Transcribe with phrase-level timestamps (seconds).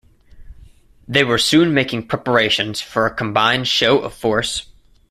[1.07, 4.65] They were soon making preparations for a combined show of force.